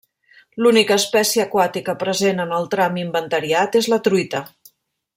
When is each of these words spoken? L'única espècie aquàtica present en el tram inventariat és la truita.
L'única 0.65 0.95
espècie 1.01 1.43
aquàtica 1.43 1.95
present 2.05 2.41
en 2.47 2.57
el 2.61 2.65
tram 2.75 2.99
inventariat 3.05 3.81
és 3.83 3.95
la 3.95 4.05
truita. 4.09 4.47